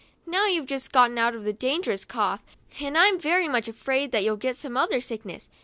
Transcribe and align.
Now, 0.25 0.47
you've 0.47 0.65
just 0.65 0.91
gotten 0.91 1.19
over 1.19 1.37
a 1.47 1.53
dangerous 1.53 2.05
cough, 2.05 2.41
and 2.79 2.97
I'm 2.97 3.19
very 3.19 3.47
much 3.47 3.67
afraid 3.67 4.11
that 4.13 4.23
you'll 4.23 4.35
get 4.35 4.55
some 4.57 4.75
other 4.75 4.99
sickness. 4.99 5.47